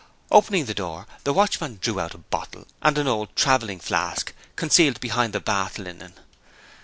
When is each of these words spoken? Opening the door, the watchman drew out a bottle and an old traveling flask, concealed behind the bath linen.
Opening 0.31 0.65
the 0.65 0.73
door, 0.73 1.05
the 1.25 1.31
watchman 1.31 1.77
drew 1.79 1.99
out 1.99 2.15
a 2.15 2.17
bottle 2.17 2.65
and 2.81 2.97
an 2.97 3.07
old 3.07 3.35
traveling 3.35 3.79
flask, 3.79 4.33
concealed 4.55 4.99
behind 4.99 5.31
the 5.31 5.39
bath 5.39 5.77
linen. 5.77 6.15